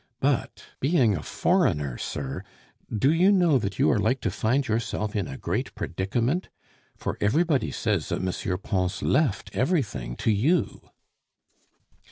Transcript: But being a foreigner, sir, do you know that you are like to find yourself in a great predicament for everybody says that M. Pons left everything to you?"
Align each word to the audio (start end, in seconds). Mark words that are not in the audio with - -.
But 0.19 0.63
being 0.79 1.15
a 1.15 1.21
foreigner, 1.21 1.95
sir, 1.99 2.41
do 2.91 3.13
you 3.13 3.31
know 3.31 3.59
that 3.59 3.77
you 3.77 3.91
are 3.91 3.99
like 3.99 4.19
to 4.21 4.31
find 4.31 4.67
yourself 4.67 5.15
in 5.15 5.27
a 5.27 5.37
great 5.37 5.75
predicament 5.75 6.49
for 6.97 7.19
everybody 7.21 7.69
says 7.69 8.09
that 8.09 8.17
M. 8.27 8.57
Pons 8.63 9.03
left 9.03 9.51
everything 9.53 10.15
to 10.15 10.31
you?" 10.31 10.89